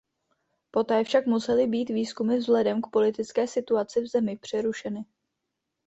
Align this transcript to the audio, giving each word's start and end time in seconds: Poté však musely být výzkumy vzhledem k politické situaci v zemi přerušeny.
Poté 0.71 1.03
však 1.03 1.25
musely 1.27 1.67
být 1.67 1.89
výzkumy 1.89 2.37
vzhledem 2.37 2.81
k 2.81 2.87
politické 2.91 3.47
situaci 3.47 4.01
v 4.01 4.07
zemi 4.07 4.37
přerušeny. 4.37 5.05